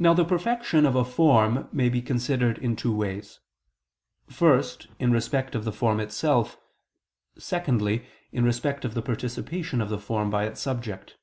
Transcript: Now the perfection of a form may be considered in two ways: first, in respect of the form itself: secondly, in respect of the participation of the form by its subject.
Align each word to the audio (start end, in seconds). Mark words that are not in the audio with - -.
Now 0.00 0.12
the 0.12 0.24
perfection 0.24 0.84
of 0.84 0.96
a 0.96 1.04
form 1.04 1.68
may 1.70 1.88
be 1.88 2.02
considered 2.02 2.58
in 2.58 2.74
two 2.74 2.92
ways: 2.92 3.38
first, 4.28 4.88
in 4.98 5.12
respect 5.12 5.54
of 5.54 5.64
the 5.64 5.70
form 5.70 6.00
itself: 6.00 6.58
secondly, 7.38 8.06
in 8.32 8.42
respect 8.42 8.84
of 8.84 8.94
the 8.94 9.02
participation 9.02 9.80
of 9.80 9.88
the 9.88 10.00
form 10.00 10.30
by 10.30 10.46
its 10.46 10.60
subject. 10.60 11.16